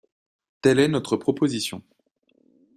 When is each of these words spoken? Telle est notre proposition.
Telle 0.63 0.79
est 0.79 0.87
notre 0.87 1.15
proposition. 1.15 1.83